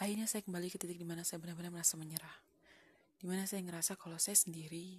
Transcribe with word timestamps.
Akhirnya 0.00 0.24
saya 0.24 0.40
kembali 0.40 0.72
ke 0.72 0.80
titik 0.80 0.96
di 0.96 1.04
mana 1.04 1.28
saya 1.28 1.44
benar-benar 1.44 1.76
merasa 1.76 2.00
menyerah. 2.00 2.40
Di 3.20 3.28
mana 3.28 3.44
saya 3.44 3.60
ngerasa 3.60 4.00
kalau 4.00 4.16
saya 4.16 4.32
sendiri. 4.32 4.96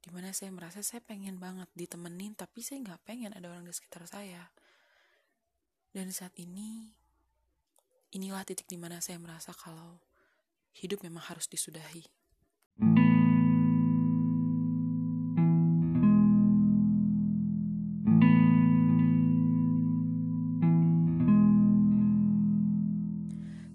Di 0.00 0.08
mana 0.08 0.32
saya 0.32 0.48
merasa 0.56 0.80
saya 0.80 1.04
pengen 1.04 1.36
banget 1.36 1.68
ditemenin, 1.76 2.32
tapi 2.32 2.64
saya 2.64 2.80
nggak 2.80 3.04
pengen 3.04 3.36
ada 3.36 3.44
orang 3.44 3.68
di 3.68 3.76
sekitar 3.76 4.08
saya. 4.08 4.48
Dan 5.92 6.08
saat 6.16 6.32
ini, 6.40 6.96
inilah 8.16 8.48
titik 8.48 8.64
di 8.64 8.80
mana 8.80 9.04
saya 9.04 9.20
merasa 9.20 9.52
kalau 9.52 10.00
hidup 10.80 11.04
memang 11.04 11.28
harus 11.28 11.44
disudahi. 11.44 12.08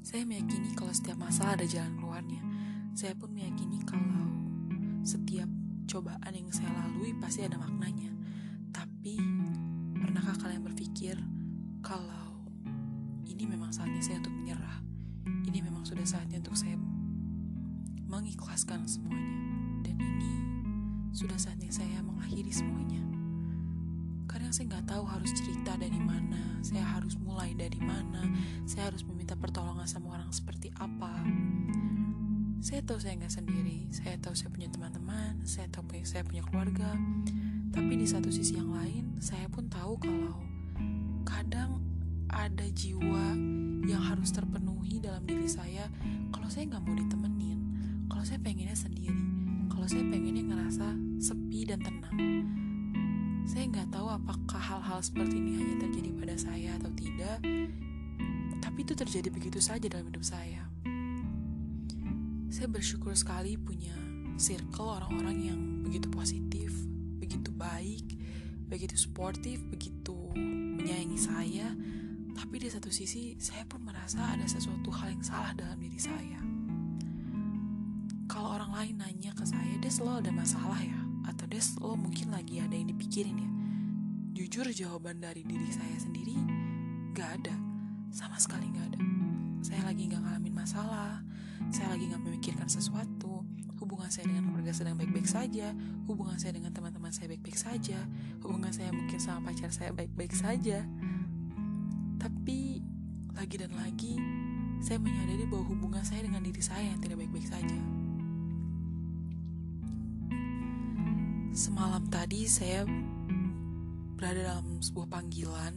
Saya 0.09 0.25
meyakini 0.25 0.73
kalau 0.73 0.89
setiap 0.89 1.21
masalah 1.21 1.53
ada 1.53 1.69
jalan 1.69 1.93
keluarnya. 2.01 2.41
Saya 2.97 3.13
pun 3.13 3.29
meyakini 3.29 3.77
kalau 3.85 4.25
setiap 5.05 5.45
cobaan 5.85 6.33
yang 6.33 6.49
saya 6.49 6.73
lalui 6.81 7.13
pasti 7.21 7.45
ada 7.45 7.61
maknanya. 7.61 8.09
Tapi, 8.73 9.21
pernahkah 10.01 10.33
kalian 10.41 10.65
berpikir 10.65 11.13
kalau 11.85 12.41
ini 13.29 13.45
memang 13.45 13.69
saatnya 13.69 14.01
saya 14.01 14.17
untuk 14.25 14.33
menyerah? 14.33 14.81
Ini 15.45 15.61
memang 15.61 15.85
sudah 15.85 16.09
saatnya 16.09 16.41
untuk 16.41 16.57
saya 16.57 16.73
mengikhlaskan 18.09 18.89
semuanya. 18.89 19.29
Dan 19.85 19.93
ini 19.93 20.33
sudah 21.13 21.37
saatnya 21.37 21.69
saya 21.69 22.01
mengakhiri 22.01 22.49
semuanya. 22.49 23.05
Kadang 24.25 24.49
saya 24.49 24.73
nggak 24.73 24.89
tahu 24.89 25.05
harus 25.05 25.29
cerita 25.37 25.77
dari 25.77 26.01
mana, 26.01 26.57
saya 26.65 26.97
harus 26.97 27.13
mulai 27.21 27.53
dari 27.53 27.77
mana, 27.77 28.25
saya 28.65 28.89
harus 28.89 29.05
meminta 29.29 29.45
pertolongan 29.45 29.85
sama 29.85 30.17
orang 30.17 30.33
seperti 30.33 30.73
apa. 30.73 31.21
Saya 32.65 32.81
tahu 32.81 32.97
saya 32.97 33.13
nggak 33.13 33.29
sendiri, 33.29 33.85
saya 33.93 34.17
tahu 34.17 34.33
saya 34.33 34.49
punya 34.49 34.73
teman-teman, 34.73 35.45
saya 35.45 35.69
tahu 35.69 35.85
saya 36.01 36.25
punya 36.25 36.41
keluarga. 36.41 36.97
Tapi 37.69 37.93
di 37.93 38.09
satu 38.09 38.33
sisi 38.33 38.57
yang 38.57 38.73
lain, 38.73 39.21
saya 39.21 39.45
pun 39.53 39.69
tahu 39.69 40.01
kalau 40.01 40.33
kadang 41.29 41.77
ada 42.25 42.65
jiwa 42.73 43.37
yang 43.85 44.01
harus 44.01 44.33
terpenuhi 44.33 44.97
dalam 44.97 45.21
diri 45.21 45.45
saya 45.45 45.85
kalau 46.33 46.49
saya 46.49 46.65
nggak 46.65 46.81
mau 46.89 46.97
ditemenin, 46.97 47.59
kalau 48.09 48.25
saya 48.25 48.41
pengennya 48.41 48.73
sendiri, 48.73 49.29
kalau 49.69 49.85
saya 49.85 50.09
pengennya 50.09 50.41
ngerasa 50.41 50.97
sepi 51.21 51.69
dan 51.69 51.85
tenang. 51.85 52.17
Saya 53.45 53.69
nggak 53.69 53.93
tahu 53.93 54.09
apakah 54.09 54.57
hal-hal 54.57 54.97
seperti 55.05 55.37
ini 55.37 55.61
hanya 55.61 55.85
terjadi 55.85 56.17
pada 56.17 56.33
saya 56.33 56.81
atau 56.81 56.89
tidak, 56.97 57.45
tapi 58.59 58.83
itu 58.83 58.93
terjadi 58.95 59.27
begitu 59.31 59.59
saja 59.59 59.87
dalam 59.89 60.11
hidup 60.11 60.23
saya. 60.23 60.67
Saya 62.49 62.67
bersyukur 62.67 63.15
sekali 63.15 63.55
punya 63.55 63.95
circle 64.39 64.99
orang-orang 64.99 65.37
yang 65.39 65.59
begitu 65.83 66.07
positif, 66.11 66.71
begitu 67.19 67.51
baik, 67.55 68.05
begitu 68.67 68.95
sportif, 68.95 69.59
begitu 69.67 70.15
menyayangi 70.79 71.19
saya, 71.19 71.67
tapi 72.35 72.63
di 72.63 72.69
satu 72.71 72.87
sisi 72.87 73.35
saya 73.37 73.67
pun 73.67 73.83
merasa 73.83 74.23
ada 74.35 74.47
sesuatu 74.47 74.89
hal 74.95 75.13
yang 75.13 75.23
salah 75.23 75.51
dalam 75.53 75.77
diri 75.77 75.99
saya. 75.99 76.39
Kalau 78.29 78.55
orang 78.55 78.71
lain 78.71 78.95
nanya 79.01 79.31
ke 79.35 79.43
saya, 79.43 79.75
dia 79.81 79.91
selalu 79.91 80.23
ada 80.27 80.31
masalah 80.31 80.79
ya, 80.79 81.01
atau 81.27 81.45
dia 81.45 81.61
lo 81.81 81.93
mungkin 81.93 82.33
lagi 82.33 82.57
ada 82.61 82.73
yang 82.73 82.89
dipikirin 82.89 83.37
ya 83.37 83.49
jujur 84.39 84.71
jawaban 84.71 85.19
dari 85.19 85.43
diri 85.43 85.67
saya 85.67 85.97
sendiri 85.99 86.31
gak 87.11 87.43
ada 87.43 87.68
sama 88.09 88.37
sekali 88.41 88.69
gak 88.73 88.93
ada. 88.93 89.01
Saya 89.61 89.85
lagi 89.85 90.09
gak 90.09 90.21
ngalamin 90.21 90.53
masalah. 90.53 91.21
Saya 91.69 91.93
lagi 91.93 92.09
gak 92.09 92.21
memikirkan 92.21 92.69
sesuatu. 92.69 93.45
Hubungan 93.79 94.11
saya 94.11 94.27
dengan 94.27 94.51
keluarga 94.51 94.73
sedang 94.75 94.97
baik-baik 94.99 95.29
saja. 95.29 95.71
Hubungan 96.09 96.35
saya 96.35 96.57
dengan 96.57 96.73
teman-teman 96.73 97.13
saya 97.13 97.31
baik-baik 97.31 97.57
saja. 97.57 97.99
Hubungan 98.43 98.73
saya 98.73 98.89
mungkin 98.91 99.19
sama 99.21 99.53
pacar 99.53 99.71
saya 99.71 99.93
baik-baik 99.93 100.33
saja. 100.33 100.83
Tapi 102.19 102.83
lagi 103.37 103.55
dan 103.55 103.71
lagi 103.77 104.19
saya 104.83 104.99
menyadari 104.99 105.47
bahwa 105.47 105.65
hubungan 105.71 106.03
saya 106.03 106.23
dengan 106.27 106.43
diri 106.43 106.59
saya 106.59 106.91
yang 106.91 106.99
tidak 106.99 107.23
baik-baik 107.23 107.47
saja. 107.47 107.79
Semalam 111.55 112.03
tadi 112.07 112.47
saya 112.47 112.87
berada 114.15 114.39
dalam 114.39 114.79
sebuah 114.79 115.07
panggilan 115.07 115.75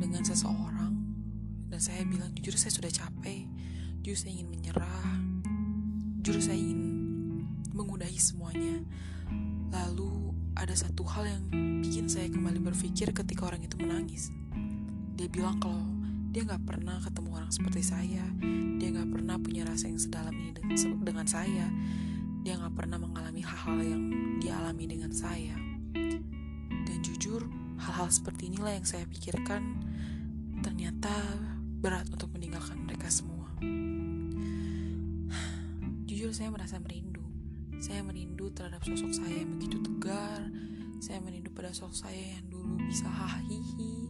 dengan 0.00 0.24
seseorang 0.24 1.03
dan 1.74 1.82
saya 1.82 2.06
bilang 2.06 2.30
jujur 2.38 2.54
saya 2.54 2.70
sudah 2.70 2.86
capek, 2.86 3.50
jujur 4.06 4.14
saya 4.14 4.38
ingin 4.38 4.46
menyerah, 4.46 5.18
jujur 6.22 6.38
saya 6.38 6.54
ingin 6.54 6.78
mengudahi 7.74 8.14
semuanya. 8.14 8.78
Lalu 9.74 10.38
ada 10.54 10.70
satu 10.70 11.02
hal 11.02 11.26
yang 11.26 11.42
bikin 11.82 12.06
saya 12.06 12.30
kembali 12.30 12.62
berpikir 12.62 13.10
ketika 13.10 13.50
orang 13.50 13.66
itu 13.66 13.74
menangis. 13.74 14.30
Dia 15.18 15.26
bilang 15.26 15.58
kalau 15.58 15.82
dia 16.30 16.46
nggak 16.46 16.62
pernah 16.62 17.02
ketemu 17.02 17.42
orang 17.42 17.50
seperti 17.50 17.82
saya, 17.82 18.22
dia 18.78 18.88
nggak 18.94 19.10
pernah 19.10 19.34
punya 19.42 19.66
rasa 19.66 19.90
yang 19.90 19.98
sedalam 19.98 20.30
ini 20.30 20.54
dengan 21.02 21.26
saya, 21.26 21.66
dia 22.46 22.54
nggak 22.54 22.74
pernah 22.78 23.02
mengalami 23.02 23.42
hal-hal 23.42 23.82
yang 23.82 24.02
dialami 24.38 24.94
dengan 24.94 25.10
saya. 25.10 25.58
Dan 26.70 27.02
jujur, 27.02 27.50
hal-hal 27.82 28.14
seperti 28.14 28.46
inilah 28.54 28.78
yang 28.78 28.86
saya 28.86 29.10
pikirkan 29.10 29.90
ternyata 30.62 31.10
berat 31.84 32.08
untuk 32.08 32.32
meninggalkan 32.32 32.80
mereka 32.80 33.12
semua. 33.12 33.44
Jujur 36.08 36.32
saya 36.32 36.48
merasa 36.48 36.80
merindu. 36.80 37.20
Saya 37.76 38.00
merindu 38.00 38.48
terhadap 38.56 38.80
sosok 38.88 39.12
saya 39.12 39.44
yang 39.44 39.60
begitu 39.60 39.84
tegar. 39.84 40.48
Saya 41.04 41.20
merindu 41.20 41.52
pada 41.52 41.76
sosok 41.76 42.08
saya 42.08 42.40
yang 42.40 42.48
dulu 42.48 42.80
bisa 42.88 43.04
hahihi. 43.04 44.08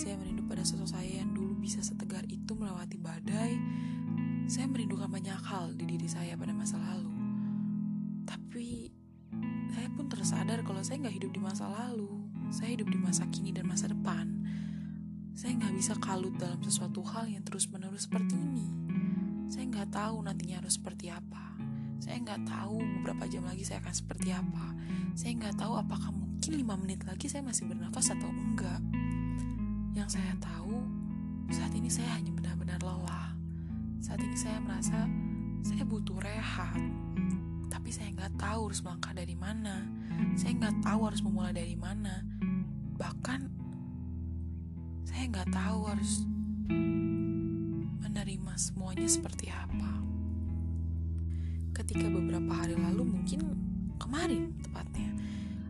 Saya 0.00 0.16
merindu 0.16 0.48
pada 0.48 0.64
sosok 0.64 0.96
saya 0.96 1.20
yang 1.20 1.36
dulu 1.36 1.60
bisa 1.60 1.84
setegar 1.84 2.24
itu 2.24 2.56
melewati 2.56 2.96
badai. 2.96 3.52
Saya 4.48 4.64
merindukan 4.72 5.12
banyak 5.12 5.36
hal 5.44 5.76
di 5.76 5.84
diri 5.84 6.08
saya 6.08 6.40
pada 6.40 6.56
masa 6.56 6.80
lalu 6.80 7.20
tapi 8.60 8.90
saya 9.74 9.88
pun 9.94 10.06
tersadar 10.10 10.62
kalau 10.66 10.82
saya 10.82 11.02
nggak 11.02 11.16
hidup 11.22 11.30
di 11.34 11.40
masa 11.42 11.66
lalu 11.70 12.10
saya 12.50 12.74
hidup 12.74 12.90
di 12.90 12.98
masa 12.98 13.26
kini 13.30 13.54
dan 13.54 13.66
masa 13.66 13.86
depan 13.90 14.39
saya 15.40 15.56
nggak 15.56 15.72
bisa 15.72 15.96
kalut 16.04 16.36
dalam 16.36 16.60
sesuatu 16.60 17.00
hal 17.00 17.24
yang 17.24 17.40
terus 17.40 17.64
menerus 17.72 18.04
seperti 18.04 18.36
ini. 18.36 18.68
Saya 19.48 19.72
nggak 19.72 19.88
tahu 19.88 20.20
nantinya 20.20 20.60
harus 20.60 20.76
seperti 20.76 21.08
apa. 21.08 21.56
Saya 21.96 22.20
nggak 22.20 22.44
tahu 22.44 22.76
beberapa 23.00 23.24
jam 23.24 23.48
lagi 23.48 23.64
saya 23.64 23.80
akan 23.80 23.94
seperti 23.96 24.36
apa. 24.36 24.76
Saya 25.16 25.40
nggak 25.40 25.56
tahu 25.56 25.80
apakah 25.80 26.12
mungkin 26.12 26.60
lima 26.60 26.76
menit 26.76 27.08
lagi 27.08 27.24
saya 27.32 27.40
masih 27.40 27.72
bernafas 27.72 28.12
atau 28.12 28.28
enggak. 28.28 28.84
Yang 29.96 30.20
saya 30.20 30.36
tahu 30.44 30.76
saat 31.48 31.72
ini 31.72 31.88
saya 31.88 32.20
hanya 32.20 32.36
benar-benar 32.36 32.76
lelah. 32.84 33.32
Saat 34.04 34.20
ini 34.20 34.36
saya 34.36 34.60
merasa 34.60 35.08
saya 35.64 35.88
butuh 35.88 36.20
rehat. 36.20 36.76
Tapi 37.72 37.88
saya 37.88 38.12
nggak 38.12 38.36
tahu 38.36 38.68
harus 38.68 38.84
melangkah 38.84 39.16
dari 39.16 39.40
mana. 39.40 39.88
Saya 40.36 40.52
nggak 40.52 40.84
tahu 40.84 41.00
harus 41.08 41.24
memulai 41.24 41.56
dari 41.56 41.80
mana. 41.80 42.28
Bahkan 43.00 43.49
nggak 45.30 45.46
tahu 45.54 45.86
harus 45.86 46.26
menerima 48.02 48.52
semuanya 48.58 49.06
seperti 49.06 49.46
apa. 49.46 50.02
Ketika 51.70 52.10
beberapa 52.10 52.50
hari 52.50 52.74
lalu, 52.74 53.06
mungkin 53.14 53.46
kemarin 53.94 54.50
tepatnya, 54.58 55.14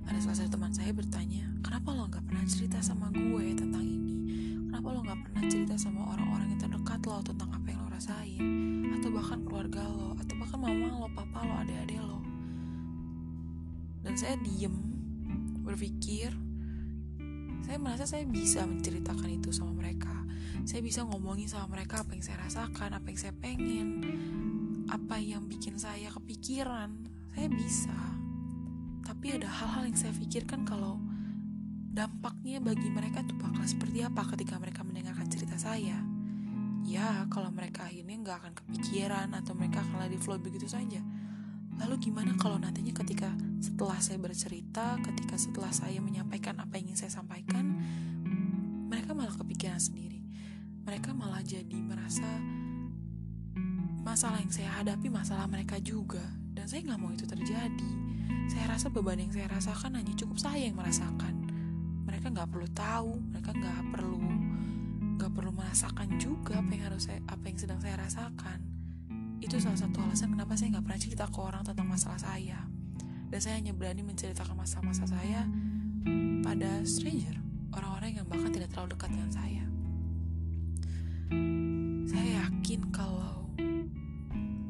ada 0.08 0.16
salah 0.16 0.40
satu 0.40 0.56
teman 0.56 0.72
saya 0.72 0.96
bertanya, 0.96 1.44
kenapa 1.60 1.92
lo 1.92 2.08
nggak 2.08 2.24
pernah 2.24 2.40
cerita 2.48 2.80
sama 2.80 3.12
gue 3.12 3.52
tentang 3.52 3.84
ini? 3.84 4.16
Kenapa 4.72 4.96
lo 4.96 5.04
nggak 5.04 5.20
pernah 5.28 5.44
cerita 5.44 5.76
sama 5.76 6.08
orang-orang 6.08 6.56
yang 6.56 6.60
terdekat 6.64 7.00
lo 7.04 7.20
tentang 7.20 7.52
apa 7.52 7.66
yang 7.68 7.84
lo 7.84 7.88
rasain? 7.92 8.44
Atau 8.96 9.12
bahkan 9.12 9.44
keluarga 9.44 9.84
lo, 9.84 10.16
atau 10.16 10.34
bahkan 10.40 10.56
mama 10.56 10.88
lo, 11.04 11.08
papa 11.12 11.44
lo, 11.44 11.54
adik-adik 11.68 12.00
lo? 12.00 12.24
Dan 14.08 14.16
saya 14.16 14.40
diem, 14.40 14.72
berpikir, 15.60 16.32
saya 17.64 17.76
merasa 17.76 18.04
saya 18.08 18.24
bisa 18.26 18.64
menceritakan 18.64 19.30
itu 19.30 19.52
sama 19.52 19.76
mereka. 19.76 20.12
Saya 20.64 20.84
bisa 20.84 21.04
ngomongin 21.06 21.48
sama 21.48 21.78
mereka 21.78 22.04
apa 22.04 22.12
yang 22.16 22.24
saya 22.24 22.38
rasakan, 22.44 22.90
apa 22.96 23.06
yang 23.08 23.20
saya 23.20 23.34
pengen, 23.36 23.88
apa 24.88 25.16
yang 25.20 25.46
bikin 25.48 25.76
saya 25.76 26.12
kepikiran. 26.12 26.94
Saya 27.32 27.48
bisa. 27.48 27.98
Tapi 29.06 29.26
ada 29.38 29.48
hal-hal 29.48 29.88
yang 29.88 29.98
saya 29.98 30.12
pikirkan 30.14 30.66
kalau 30.66 31.00
dampaknya 31.90 32.62
bagi 32.62 32.86
mereka 32.86 33.26
tuh 33.26 33.34
bakal 33.34 33.66
seperti 33.66 34.06
apa 34.06 34.22
ketika 34.34 34.54
mereka 34.62 34.86
mendengarkan 34.86 35.26
cerita 35.26 35.58
saya. 35.58 35.98
Ya, 36.86 37.28
kalau 37.28 37.52
mereka 37.52 37.86
akhirnya 37.86 38.16
nggak 38.24 38.36
akan 38.40 38.52
kepikiran 38.56 39.28
atau 39.36 39.52
mereka 39.52 39.84
akan 39.84 40.06
lagi 40.06 40.16
flow 40.16 40.40
begitu 40.40 40.64
saja. 40.70 41.02
Lalu 41.76 42.10
gimana 42.10 42.32
kalau 42.36 42.56
nantinya 42.56 42.92
ketika 42.92 43.30
setelah 43.80 43.96
saya 44.04 44.20
bercerita, 44.20 45.00
ketika 45.00 45.40
setelah 45.40 45.72
saya 45.72 46.04
menyampaikan 46.04 46.52
apa 46.60 46.76
yang 46.76 46.92
ingin 46.92 47.00
saya 47.00 47.16
sampaikan, 47.16 47.80
mereka 48.92 49.16
malah 49.16 49.32
kepikiran 49.32 49.80
sendiri. 49.80 50.20
Mereka 50.84 51.16
malah 51.16 51.40
jadi 51.40 51.80
merasa 51.80 52.28
masalah 54.04 54.44
yang 54.44 54.52
saya 54.52 54.68
hadapi 54.84 55.08
masalah 55.08 55.48
mereka 55.48 55.80
juga. 55.80 56.20
Dan 56.52 56.68
saya 56.68 56.92
nggak 56.92 57.00
mau 57.00 57.08
itu 57.08 57.24
terjadi. 57.24 57.92
Saya 58.52 58.68
rasa 58.68 58.92
beban 58.92 59.16
yang 59.16 59.32
saya 59.32 59.48
rasakan 59.48 59.96
hanya 59.96 60.12
cukup 60.12 60.36
saya 60.36 60.60
yang 60.60 60.76
merasakan. 60.76 61.48
Mereka 62.04 62.36
nggak 62.36 62.52
perlu 62.52 62.68
tahu 62.76 63.16
mereka 63.32 63.56
nggak 63.56 63.96
perlu 63.96 64.20
nggak 65.16 65.32
perlu 65.32 65.56
merasakan 65.56 66.20
juga 66.20 66.60
apa 66.60 66.68
yang 66.68 66.84
harus 66.84 67.08
saya 67.08 67.24
apa 67.32 67.48
yang 67.48 67.56
sedang 67.56 67.80
saya 67.80 67.96
rasakan. 67.96 68.60
Itu 69.40 69.56
salah 69.56 69.80
satu 69.80 70.04
alasan 70.04 70.36
kenapa 70.36 70.52
saya 70.52 70.76
nggak 70.76 70.84
pernah 70.84 71.00
cerita 71.00 71.24
ke 71.32 71.38
orang 71.40 71.64
tentang 71.64 71.88
masalah 71.88 72.20
saya 72.20 72.60
dan 73.30 73.38
saya 73.38 73.54
hanya 73.62 73.70
berani 73.70 74.02
menceritakan 74.02 74.58
masalah-masalah 74.58 75.10
saya 75.14 75.46
pada 76.42 76.82
stranger 76.82 77.38
orang-orang 77.70 78.18
yang 78.18 78.26
bahkan 78.26 78.50
tidak 78.50 78.74
terlalu 78.74 78.98
dekat 78.98 79.08
dengan 79.14 79.30
saya 79.30 79.64
saya 82.10 82.28
yakin 82.44 82.80
kalau 82.90 83.46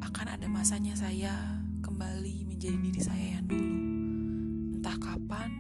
akan 0.05 0.27
ada 0.29 0.47
masanya 0.47 0.93
saya 0.93 1.33
kembali 1.81 2.45
menjadi 2.45 2.77
diri 2.77 3.01
saya 3.01 3.27
yang 3.41 3.45
dulu 3.49 3.77
entah 4.77 4.97
kapan 5.01 5.51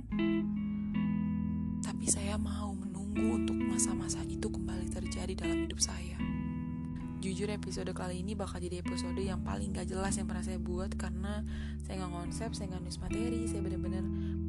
tapi 1.80 2.04
saya 2.04 2.36
mau 2.36 2.76
menunggu 2.76 3.40
untuk 3.40 3.56
masa-masa 3.56 4.20
itu 4.28 4.44
kembali 4.48 4.92
terjadi 4.92 5.32
dalam 5.44 5.68
hidup 5.68 5.80
saya. 5.80 6.29
Jujur 7.20 7.52
episode 7.52 7.92
kali 7.92 8.24
ini 8.24 8.32
bakal 8.32 8.64
jadi 8.64 8.80
episode 8.80 9.20
yang 9.20 9.44
paling 9.44 9.76
gak 9.76 9.92
jelas 9.92 10.16
yang 10.16 10.24
pernah 10.24 10.40
saya 10.40 10.56
buat 10.56 10.88
karena 10.96 11.44
saya 11.84 12.00
nggak 12.00 12.16
konsep, 12.16 12.48
saya 12.56 12.72
nggak 12.72 12.80
nulis 12.80 12.96
materi, 12.96 13.44
saya 13.44 13.60
benar-benar 13.60 14.04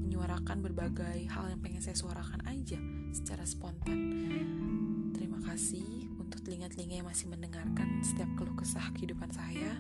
menyuarakan 0.08 0.64
berbagai 0.64 1.28
hal 1.28 1.52
yang 1.52 1.60
pengen 1.60 1.84
saya 1.84 2.00
suarakan 2.00 2.40
aja 2.48 2.80
secara 3.12 3.44
spontan. 3.44 4.00
Terima 5.12 5.44
kasih 5.44 6.16
untuk 6.16 6.40
telinga-telinga 6.48 7.04
yang 7.04 7.08
masih 7.12 7.28
mendengarkan 7.28 8.00
setiap 8.08 8.32
keluh 8.40 8.56
kesah 8.56 8.88
kehidupan 8.96 9.28
saya 9.36 9.76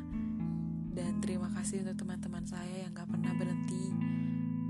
dan 0.91 1.23
terima 1.23 1.47
kasih 1.55 1.87
untuk 1.87 2.03
teman-teman 2.03 2.43
saya 2.43 2.75
yang 2.75 2.91
gak 2.91 3.07
pernah 3.07 3.31
berhenti 3.39 3.87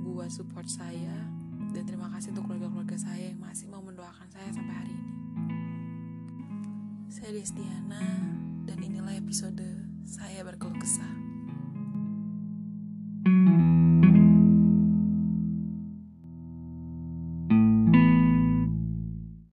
buat 0.05 0.29
support 0.29 0.69
saya 0.69 1.25
dan 1.73 1.89
terima 1.89 2.05
kasih 2.13 2.37
untuk 2.37 2.53
keluarga-keluarga 2.53 3.01
saya 3.01 3.33
yang 3.33 3.41
masih 3.41 3.65
mau 3.65 3.81
mendoakan 3.81 4.29
saya 4.29 4.53
sampai 4.53 4.77
hari 4.77 4.93
ini. 4.93 5.20
Saya 7.21 7.37
Destiana 7.37 8.01
dan 8.65 8.81
inilah 8.81 9.13
episode 9.13 9.61
saya 10.09 10.41
berkeluh 10.41 10.73
kesah. 10.81 11.30